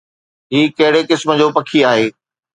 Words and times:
هي 0.53 0.61
ڪهڙي 0.77 1.01
قسم 1.09 1.29
جو 1.41 1.47
پکي 1.59 1.79
آهي؟ 1.93 2.07